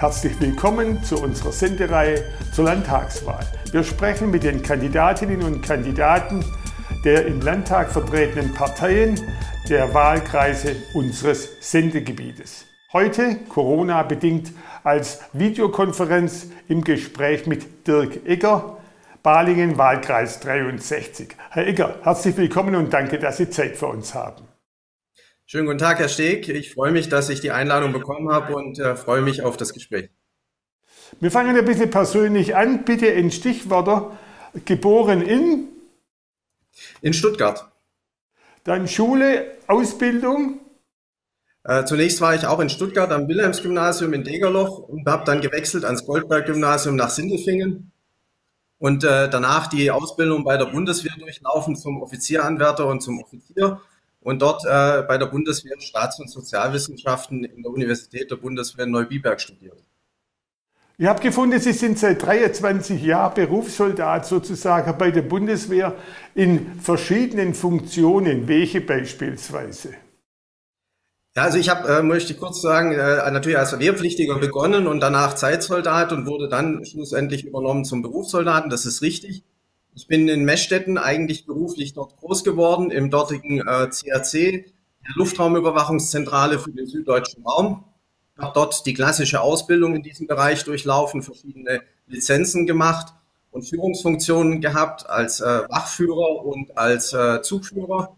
[0.00, 3.46] Herzlich willkommen zu unserer Sendereihe zur Landtagswahl.
[3.70, 6.42] Wir sprechen mit den Kandidatinnen und Kandidaten
[7.04, 9.20] der im Landtag vertretenen Parteien
[9.68, 12.64] der Wahlkreise unseres Sendegebietes.
[12.94, 14.52] Heute, Corona-bedingt,
[14.84, 18.78] als Videokonferenz im Gespräch mit Dirk Egger,
[19.22, 21.36] Balingen, Wahlkreis 63.
[21.50, 24.49] Herr Egger, herzlich willkommen und danke, dass Sie Zeit für uns haben.
[25.52, 26.48] Schönen guten Tag, Herr Steg.
[26.48, 29.72] Ich freue mich, dass ich die Einladung bekommen habe und äh, freue mich auf das
[29.72, 30.08] Gespräch.
[31.18, 32.84] Wir fangen ein bisschen persönlich an.
[32.84, 34.16] Bitte in Stichwörter.
[34.64, 35.66] Geboren in?
[37.02, 37.68] In Stuttgart.
[38.62, 40.60] Dann Schule, Ausbildung?
[41.64, 45.84] Äh, zunächst war ich auch in Stuttgart am Wilhelmsgymnasium in Degerloch und habe dann gewechselt
[45.84, 47.90] ans Goldberg-Gymnasium nach Sindelfingen
[48.78, 53.80] und äh, danach die Ausbildung bei der Bundeswehr durchlaufen zum Offizieranwärter und zum Offizier
[54.20, 58.92] und dort äh, bei der Bundeswehr Staats- und Sozialwissenschaften in der Universität der Bundeswehr in
[58.92, 59.82] Neubiberg studiert.
[60.98, 65.94] Ich habe gefunden, Sie sind seit 23 Jahren Berufssoldat sozusagen bei der Bundeswehr
[66.34, 68.48] in verschiedenen Funktionen.
[68.48, 69.94] Welche beispielsweise?
[71.34, 75.34] Ja, also ich habe, äh, möchte kurz sagen, äh, natürlich als Wehrpflichtiger begonnen und danach
[75.36, 78.68] Zeitsoldat und wurde dann schlussendlich übernommen zum Berufssoldaten.
[78.68, 79.42] Das ist richtig.
[79.94, 86.58] Ich bin in Meschstetten eigentlich beruflich dort groß geworden, im dortigen äh, CAC, der Luftraumüberwachungszentrale
[86.58, 87.84] für den süddeutschen Raum.
[88.38, 93.12] Habe dort die klassische Ausbildung in diesem Bereich durchlaufen, verschiedene Lizenzen gemacht
[93.50, 98.16] und Führungsfunktionen gehabt als äh, Wachführer und als äh, Zugführer.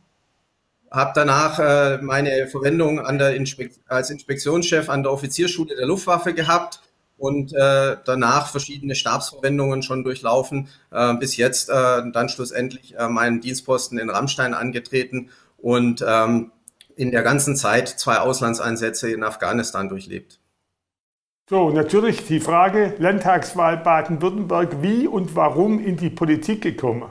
[0.90, 6.34] Habe danach äh, meine Verwendung an der Inspek als Inspektionschef an der Offizierschule der Luftwaffe
[6.34, 6.82] gehabt
[7.22, 13.40] und äh, danach verschiedene Stabsverwendungen schon durchlaufen, äh, bis jetzt äh, dann schlussendlich äh, meinen
[13.40, 16.50] Dienstposten in Rammstein angetreten und ähm,
[16.96, 20.40] in der ganzen Zeit zwei Auslandseinsätze in Afghanistan durchlebt.
[21.48, 27.08] So, natürlich die Frage, Landtagswahl Baden-Württemberg, wie und warum in die Politik gekommen?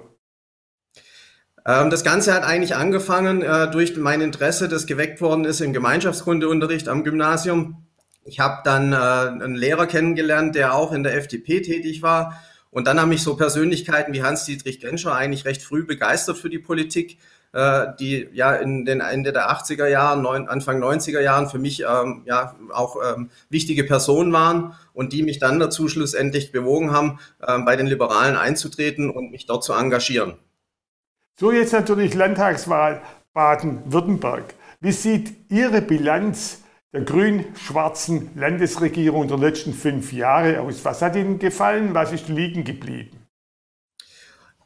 [1.65, 5.71] Ähm, das Ganze hat eigentlich angefangen äh, durch mein Interesse, das geweckt worden ist im
[5.71, 7.87] Gemeinschaftskundeunterricht am Gymnasium.
[8.23, 12.41] Ich habe dann äh, einen Lehrer kennengelernt, der auch in der FDP tätig war.
[12.69, 16.59] Und dann haben mich so Persönlichkeiten wie Hans-Dietrich Genscher eigentlich recht früh begeistert für die
[16.59, 17.17] Politik,
[17.53, 21.81] äh, die ja in den Ende der 80er Jahren, neun, Anfang 90er Jahren für mich
[21.81, 27.19] ähm, ja auch ähm, wichtige Personen waren und die mich dann dazu schlussendlich bewogen haben,
[27.41, 30.35] äh, bei den Liberalen einzutreten und mich dort zu engagieren.
[31.37, 33.01] So jetzt natürlich Landtagswahl
[33.33, 34.53] Baden-Württemberg.
[34.79, 36.60] Wie sieht Ihre Bilanz
[36.93, 40.83] der grün-schwarzen Landesregierung der letzten fünf Jahre aus.
[40.83, 41.93] Was hat Ihnen gefallen?
[41.93, 43.17] Was ist liegen geblieben?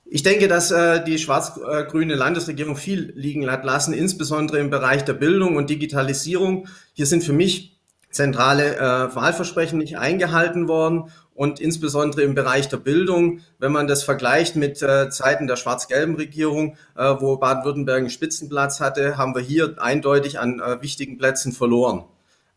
[0.06, 5.14] Ich denke, dass äh, die schwarz-grüne Landesregierung viel liegen hat lassen, insbesondere im Bereich der
[5.14, 6.68] Bildung und Digitalisierung.
[6.94, 7.80] Hier sind für mich
[8.12, 14.04] zentrale äh, Wahlversprechen nicht eingehalten worden und insbesondere im Bereich der Bildung, wenn man das
[14.04, 19.42] vergleicht mit äh, Zeiten der schwarz-gelben Regierung, äh, wo Baden-Württemberg einen Spitzenplatz hatte, haben wir
[19.42, 22.06] hier eindeutig an äh, wichtigen Plätzen verloren.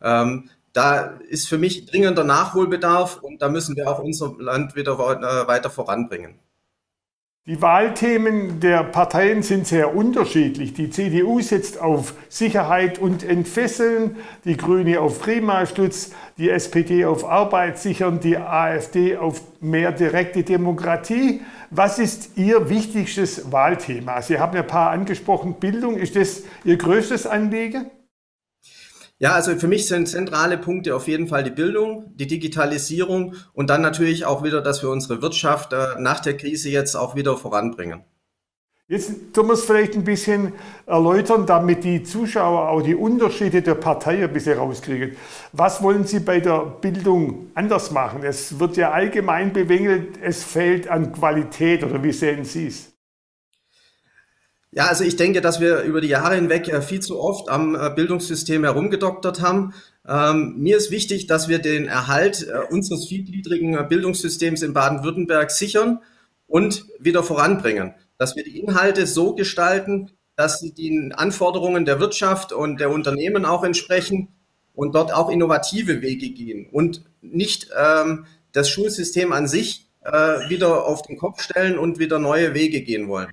[0.01, 4.93] Ähm, da ist für mich dringender Nachholbedarf und da müssen wir auch unser Land wieder
[4.93, 6.39] äh, weiter voranbringen.
[7.49, 10.73] Die Wahlthemen der Parteien sind sehr unterschiedlich.
[10.73, 17.79] Die CDU setzt auf Sicherheit und Entfesseln, die Grüne auf Klimaschutz, die SPD auf Arbeit
[17.79, 21.41] sichern, die AfD auf mehr direkte Demokratie.
[21.71, 24.21] Was ist Ihr wichtigstes Wahlthema?
[24.21, 25.55] Sie haben ein paar angesprochen.
[25.55, 27.89] Bildung, ist das Ihr größtes Anliegen?
[29.21, 33.69] Ja, also für mich sind zentrale Punkte auf jeden Fall die Bildung, die Digitalisierung und
[33.69, 37.35] dann natürlich auch wieder, dass wir unsere Wirtschaft äh, nach der Krise jetzt auch wieder
[37.35, 38.05] voranbringen.
[38.87, 40.53] Jetzt tun wir es vielleicht ein bisschen
[40.87, 45.15] erläutern, damit die Zuschauer auch die Unterschiede der Partei ein bisschen rauskriegen.
[45.51, 48.23] Was wollen Sie bei der Bildung anders machen?
[48.23, 52.98] Es wird ja allgemein bemängelt, es fehlt an Qualität oder wie sehen Sie es?
[54.71, 57.75] Ja, also ich denke, dass wir über die Jahre hinweg äh, viel zu oft am
[57.75, 59.73] äh, Bildungssystem herumgedoktert haben.
[60.07, 66.01] Ähm, mir ist wichtig, dass wir den Erhalt äh, unseres vielgliedrigen Bildungssystems in Baden-Württemberg sichern
[66.45, 67.95] und wieder voranbringen.
[68.19, 73.45] Dass wir die Inhalte so gestalten, dass sie den Anforderungen der Wirtschaft und der Unternehmen
[73.45, 74.29] auch entsprechen
[74.73, 80.11] und dort auch innovative Wege gehen und nicht ähm, das Schulsystem an sich äh,
[80.49, 83.31] wieder auf den Kopf stellen und wieder neue Wege gehen wollen.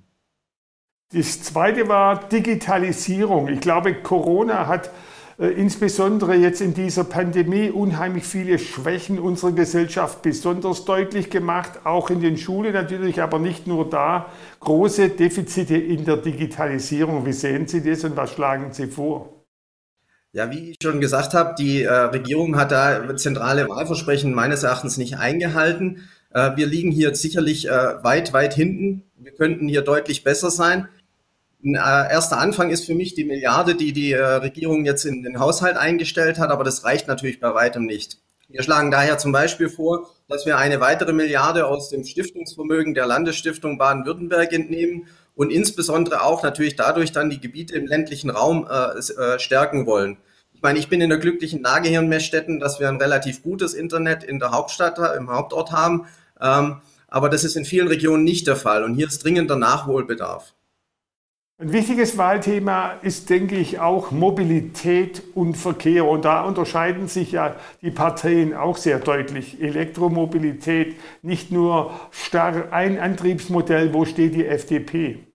[1.12, 3.46] Das zweite war Digitalisierung.
[3.46, 4.90] Ich glaube, Corona hat
[5.38, 12.10] äh, insbesondere jetzt in dieser Pandemie unheimlich viele Schwächen unserer Gesellschaft besonders deutlich gemacht, auch
[12.10, 14.32] in den Schulen natürlich, aber nicht nur da.
[14.58, 17.24] Große Defizite in der Digitalisierung.
[17.24, 19.44] Wie sehen Sie das und was schlagen Sie vor?
[20.32, 24.96] Ja, wie ich schon gesagt habe, die äh, Regierung hat da zentrale Wahlversprechen meines Erachtens
[24.96, 26.08] nicht eingehalten.
[26.30, 29.02] Äh, wir liegen hier sicherlich weit, weit hinten.
[29.18, 30.88] Wir könnten hier deutlich besser sein.
[31.64, 35.22] Ein äh, erster Anfang ist für mich die Milliarde, die die äh, Regierung jetzt in
[35.22, 38.18] den Haushalt eingestellt hat, aber das reicht natürlich bei weitem nicht.
[38.48, 43.06] Wir schlagen daher zum Beispiel vor, dass wir eine weitere Milliarde aus dem Stiftungsvermögen der
[43.06, 48.98] Landesstiftung Baden-Württemberg entnehmen und insbesondere auch natürlich dadurch dann die Gebiete im ländlichen Raum äh,
[48.98, 50.18] äh, stärken wollen.
[50.54, 53.42] Ich meine, ich bin in der glücklichen Lage hier in Messstetten, dass wir ein relativ
[53.42, 56.06] gutes Internet in der Hauptstadt, im Hauptort haben.
[56.40, 60.54] Ähm, aber das ist in vielen Regionen nicht der Fall und hier ist dringender Nachholbedarf.
[61.58, 66.04] Ein wichtiges Wahlthema ist, denke ich, auch Mobilität und Verkehr.
[66.04, 69.62] Und da unterscheiden sich ja die Parteien auch sehr deutlich.
[69.62, 73.94] Elektromobilität, nicht nur starr ein Antriebsmodell.
[73.94, 75.26] Wo steht die FDP?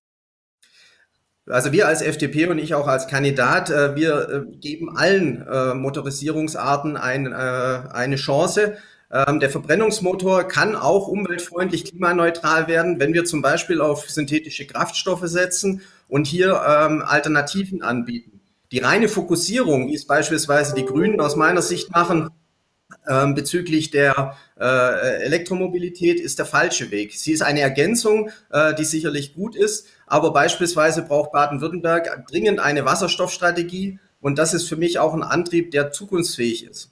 [1.48, 5.74] Also wir als FDP und ich auch als Kandidat, äh, wir äh, geben allen äh,
[5.74, 8.78] Motorisierungsarten ein, eine Chance.
[9.12, 15.26] Ähm, der Verbrennungsmotor kann auch umweltfreundlich, klimaneutral werden, wenn wir zum Beispiel auf synthetische Kraftstoffe
[15.26, 18.40] setzen und hier ähm, Alternativen anbieten.
[18.72, 22.30] Die reine Fokussierung, wie es beispielsweise die Grünen aus meiner Sicht machen,
[23.08, 27.14] ähm, bezüglich der äh, Elektromobilität ist der falsche Weg.
[27.14, 32.86] Sie ist eine Ergänzung, äh, die sicherlich gut ist, aber beispielsweise braucht Baden-Württemberg dringend eine
[32.86, 36.91] Wasserstoffstrategie und das ist für mich auch ein Antrieb, der zukunftsfähig ist.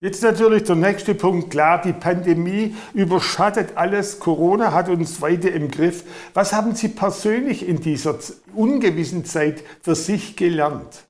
[0.00, 1.50] Jetzt natürlich der nächste Punkt.
[1.50, 4.20] Klar, die Pandemie überschattet alles.
[4.20, 6.04] Corona hat uns weiter im Griff.
[6.34, 8.16] Was haben Sie persönlich in dieser
[8.54, 11.08] ungewissen Zeit für sich gelernt?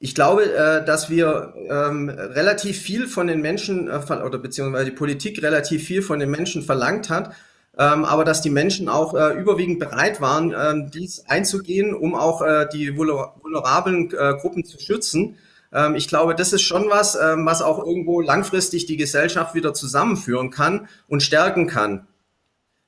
[0.00, 4.96] Ich glaube, äh, dass wir ähm, relativ viel von den Menschen äh, oder beziehungsweise die
[4.96, 7.36] Politik relativ viel von den Menschen verlangt hat,
[7.78, 12.42] ähm, aber dass die Menschen auch äh, überwiegend bereit waren, dies einzugehen, um auch
[12.72, 15.36] die vulnerablen Gruppen zu schützen.
[15.74, 19.74] Ähm, ich glaube, das ist schon was, ähm, was auch irgendwo langfristig die Gesellschaft wieder
[19.74, 22.06] zusammenführen kann und stärken kann.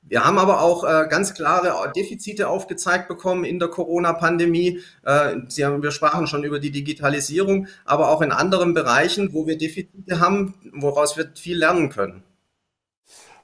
[0.09, 4.79] Wir haben aber auch äh, ganz klare Defizite aufgezeigt bekommen in der Corona-Pandemie.
[5.03, 10.21] Äh, wir sprachen schon über die Digitalisierung, aber auch in anderen Bereichen, wo wir Defizite
[10.21, 12.23] haben, woraus wir viel lernen können.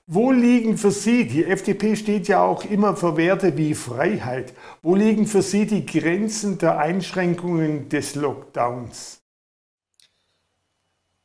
[0.07, 4.95] Wo liegen für Sie, die FDP steht ja auch immer für Werte wie Freiheit, wo
[4.95, 9.22] liegen für Sie die Grenzen der Einschränkungen des Lockdowns?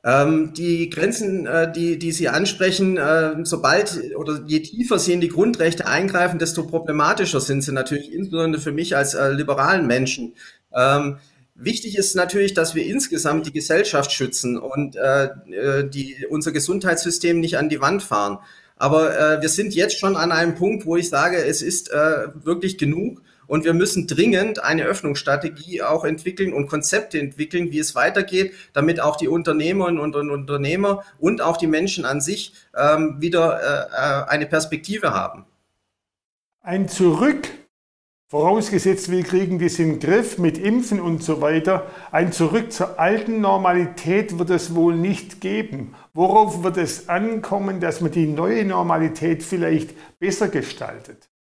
[0.05, 5.21] Ähm, die Grenzen, äh, die, die Sie ansprechen, äh, sobald oder je tiefer Sie in
[5.21, 10.35] die Grundrechte eingreifen, desto problematischer sind sie natürlich, insbesondere für mich als äh, liberalen Menschen.
[10.73, 11.19] Ähm,
[11.57, 17.41] wichtig ist natürlich, dass wir insgesamt die Gesellschaft schützen und äh, äh die, unser Gesundheitssystem
[17.41, 18.39] nicht an die Wand fahren.
[18.77, 22.29] Aber äh, wir sind jetzt schon an einem Punkt, wo ich sage, es ist äh,
[22.45, 23.21] wirklich genug.
[23.49, 29.01] Und wir müssen dringend eine Öffnungsstrategie auch entwickeln und Konzepte entwickeln, wie es weitergeht, damit
[29.01, 34.31] auch die Unternehmerinnen und Unternehmer und auch die Menschen an sich ähm, wieder äh, äh,
[34.31, 35.47] eine Perspektive haben.
[36.61, 37.49] Ein Zurück,
[38.29, 43.41] vorausgesetzt wir kriegen das den Griff mit Impfen und so weiter, ein Zurück zur alten
[43.41, 45.95] Normalität wird es wohl nicht geben.
[46.13, 51.31] Worauf wird es ankommen, dass man die neue Normalität vielleicht besser gestaltet?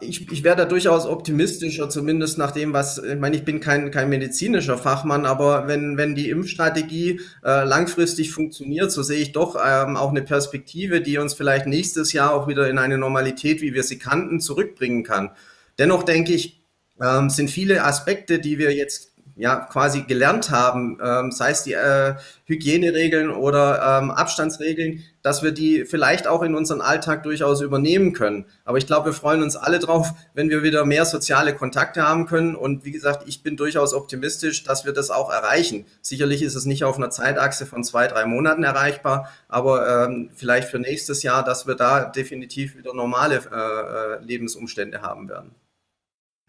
[0.00, 3.90] Ich, ich wäre da durchaus optimistischer, zumindest nach dem, was, ich meine, ich bin kein,
[3.90, 9.56] kein medizinischer Fachmann, aber wenn, wenn die Impfstrategie äh, langfristig funktioniert, so sehe ich doch
[9.56, 13.74] ähm, auch eine Perspektive, die uns vielleicht nächstes Jahr auch wieder in eine Normalität, wie
[13.74, 15.30] wir sie kannten, zurückbringen kann.
[15.78, 16.62] Dennoch denke ich,
[17.00, 19.09] ähm, sind viele Aspekte, die wir jetzt
[19.40, 25.52] ja quasi gelernt haben, ähm, sei es die äh, Hygieneregeln oder ähm, Abstandsregeln, dass wir
[25.52, 28.44] die vielleicht auch in unseren Alltag durchaus übernehmen können.
[28.64, 32.26] Aber ich glaube, wir freuen uns alle drauf, wenn wir wieder mehr soziale Kontakte haben
[32.26, 32.54] können.
[32.54, 35.86] Und wie gesagt, ich bin durchaus optimistisch, dass wir das auch erreichen.
[36.02, 40.68] Sicherlich ist es nicht auf einer Zeitachse von zwei, drei Monaten erreichbar, aber ähm, vielleicht
[40.68, 45.54] für nächstes Jahr, dass wir da definitiv wieder normale äh, äh Lebensumstände haben werden.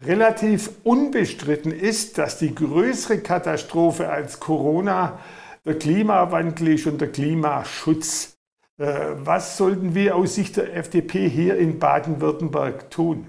[0.04, 5.20] Relativ unbestritten ist, dass die größere Katastrophe als Corona
[5.64, 8.36] der Klimawandel ist und der Klimaschutz.
[8.78, 13.28] Äh, was sollten wir aus Sicht der FDP hier in Baden-Württemberg tun?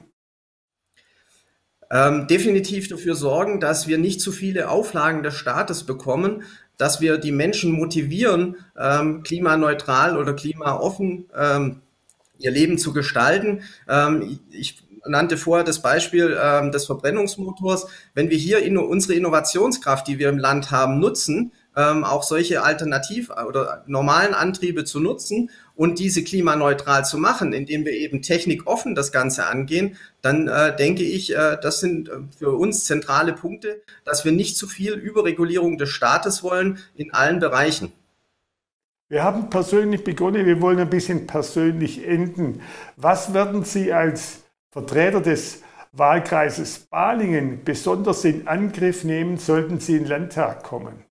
[1.92, 6.42] Ähm, definitiv dafür sorgen, dass wir nicht zu viele Auflagen des Staates bekommen,
[6.78, 11.82] dass wir die Menschen motivieren, ähm, klimaneutral oder klimaoffen ähm,
[12.40, 13.62] ihr Leben zu gestalten.
[13.88, 17.88] Ähm, ich nannte vorher das Beispiel ähm, des Verbrennungsmotors.
[18.14, 22.64] Wenn wir hier in, unsere Innovationskraft, die wir im Land haben, nutzen, ähm, auch solche
[22.64, 28.96] Alternativ- oder normalen Antriebe zu nutzen und diese klimaneutral zu machen, indem wir eben technikoffen
[28.96, 33.82] das Ganze angehen, dann äh, denke ich, äh, das sind äh, für uns zentrale Punkte,
[34.06, 37.92] dass wir nicht zu viel Überregulierung des Staates wollen in allen Bereichen.
[39.10, 42.62] Wir haben persönlich begonnen, wir wollen ein bisschen persönlich enden.
[42.96, 44.43] Was werden Sie als
[44.74, 45.62] Vertreter des
[45.92, 51.06] Wahlkreises Balingen besonders in Angriff nehmen, sollten Sie in den Landtag kommen?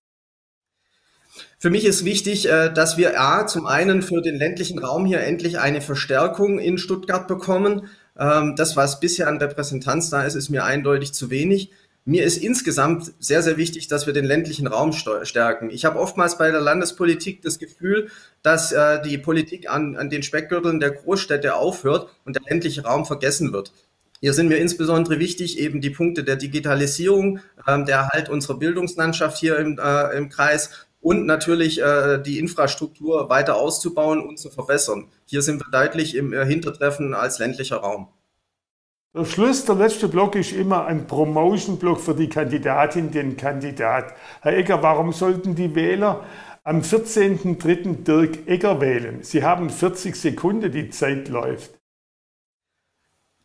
[1.59, 5.21] Für mich ist wichtig, äh, dass wir A, zum einen für den ländlichen Raum hier
[5.21, 7.87] endlich eine Verstärkung in Stuttgart bekommen.
[8.19, 11.71] Ähm, das, was bisher an Repräsentanz da ist, ist mir eindeutig zu wenig.
[12.05, 15.69] Mir ist insgesamt sehr, sehr wichtig, dass wir den ländlichen Raum stärken.
[15.69, 18.09] Ich habe oftmals bei der Landespolitik das Gefühl,
[18.41, 23.05] dass äh, die Politik an, an den Speckgürteln der Großstädte aufhört und der ländliche Raum
[23.05, 23.71] vergessen wird.
[24.19, 29.37] Hier sind mir insbesondere wichtig eben die Punkte der Digitalisierung, ähm, der Erhalt unserer Bildungslandschaft
[29.37, 35.07] hier im, äh, im Kreis und natürlich äh, die Infrastruktur weiter auszubauen und zu verbessern.
[35.25, 38.09] Hier sind wir deutlich im äh, Hintertreffen als ländlicher Raum.
[39.15, 44.15] Der Schluss, der letzte Block ist immer ein Promotion-Block für die Kandidatin, den Kandidat.
[44.41, 46.25] Herr Egger, warum sollten die Wähler
[46.63, 48.03] am 14.03.
[48.03, 49.21] Dirk Egger wählen?
[49.21, 51.79] Sie haben 40 Sekunden, die Zeit läuft.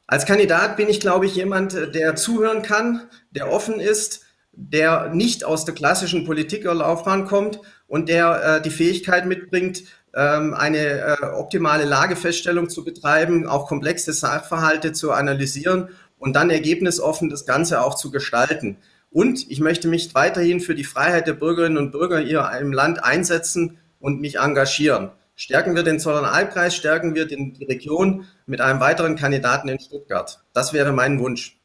[0.07, 4.25] Als Kandidat bin ich, glaube ich, jemand, der zuhören kann, der offen ist,
[4.61, 9.85] der nicht aus der klassischen Politikerlaufbahn kommt und der äh, die Fähigkeit mitbringt,
[10.15, 17.31] ähm, eine äh, optimale Lagefeststellung zu betreiben, auch komplexe Sachverhalte zu analysieren und dann ergebnisoffen
[17.31, 18.79] das Ganze auch zu gestalten.
[19.11, 23.03] Und ich möchte mich weiterhin für die Freiheit der Bürgerinnen und Bürger hier im Land
[23.05, 25.11] einsetzen und mich engagieren.
[25.37, 30.43] Stärken wir den Zollernalbkreis, stärken wir den, die Region mit einem weiteren Kandidaten in Stuttgart.
[30.53, 31.58] Das wäre mein Wunsch.